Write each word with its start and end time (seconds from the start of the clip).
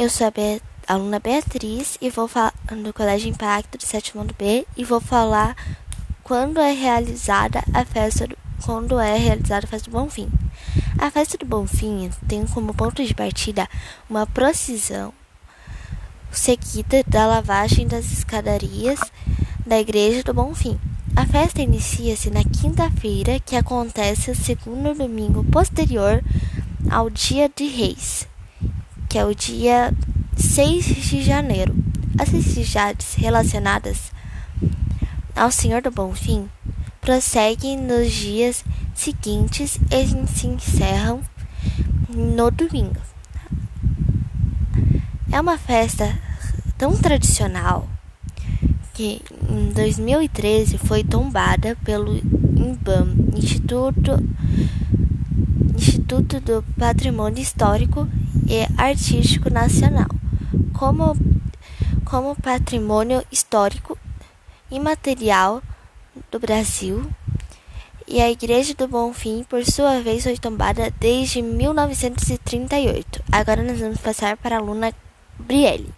Eu 0.00 0.08
sou 0.08 0.28
a 0.28 0.30
Be 0.30 0.62
aluna 0.86 1.18
Beatriz 1.18 1.98
e 2.00 2.08
vou 2.08 2.28
falar 2.28 2.54
do 2.70 2.94
Colégio 2.94 3.30
Impacto 3.30 3.76
do 3.76 3.84
sétimo 3.84 4.22
ano 4.22 4.32
B 4.38 4.64
e 4.76 4.84
vou 4.84 5.00
falar 5.00 5.56
quando 6.22 6.60
é 6.60 6.70
realizada 6.70 7.64
a 7.74 7.84
festa 7.84 8.28
do, 8.28 8.38
quando 8.64 9.00
é 9.00 9.18
realizada 9.18 9.66
a 9.66 9.68
festa 9.68 9.90
do 9.90 9.98
Bonfim. 9.98 10.30
A 11.00 11.10
festa 11.10 11.36
do 11.36 11.44
Bonfim 11.44 12.12
tem 12.28 12.46
como 12.46 12.72
ponto 12.74 13.04
de 13.04 13.12
partida 13.12 13.68
uma 14.08 14.24
procissão 14.24 15.12
seguida 16.30 17.02
da 17.02 17.26
lavagem 17.26 17.88
das 17.88 18.12
escadarias 18.12 19.00
da 19.66 19.80
Igreja 19.80 20.22
do 20.22 20.32
Bonfim. 20.32 20.78
A 21.16 21.26
festa 21.26 21.60
inicia-se 21.60 22.30
na 22.30 22.44
quinta-feira, 22.44 23.40
que 23.40 23.56
acontece 23.56 24.30
o 24.30 24.36
segundo 24.36 24.94
domingo 24.94 25.42
posterior 25.42 26.22
ao 26.88 27.10
Dia 27.10 27.50
de 27.52 27.66
Reis, 27.66 28.28
que 29.08 29.18
é 29.18 29.24
o 29.24 29.34
dia 29.34 29.92
6 30.36 30.84
de 30.84 31.22
janeiro. 31.22 31.74
As 32.18 32.28
festividades 32.28 33.14
relacionadas 33.14 34.12
ao 35.34 35.50
Senhor 35.50 35.80
do 35.80 35.90
Bonfim 35.90 36.48
prosseguem 37.00 37.76
nos 37.76 38.12
dias 38.12 38.64
seguintes 38.94 39.78
e 39.90 40.26
se 40.26 40.46
encerram 40.46 41.20
no 42.08 42.50
domingo. 42.50 43.00
É 45.30 45.40
uma 45.40 45.56
festa 45.56 46.18
tão 46.76 46.96
tradicional 46.96 47.88
que 48.94 49.22
em 49.48 49.70
2013 49.72 50.76
foi 50.78 51.04
tombada 51.04 51.76
pelo 51.84 52.16
INBAM, 52.16 53.14
Instituto, 53.36 54.12
Instituto 55.76 56.40
do 56.40 56.64
Patrimônio 56.76 57.40
Histórico 57.40 58.08
e 58.48 58.66
Artístico 58.80 59.50
Nacional 59.50 60.08
como, 60.72 61.16
como 62.04 62.34
patrimônio 62.36 63.22
histórico 63.30 63.98
imaterial 64.70 65.62
do 66.30 66.38
Brasil. 66.38 67.10
E 68.06 68.22
a 68.22 68.30
Igreja 68.30 68.72
do 68.74 68.88
Bonfim, 68.88 69.44
por 69.44 69.62
sua 69.66 70.00
vez, 70.00 70.22
foi 70.24 70.38
tombada 70.38 70.90
desde 70.98 71.42
1938. 71.42 73.22
Agora 73.30 73.62
nós 73.62 73.80
vamos 73.80 73.98
passar 73.98 74.36
para 74.38 74.56
a 74.56 74.58
aluna 74.58 74.94
Brielle. 75.38 75.92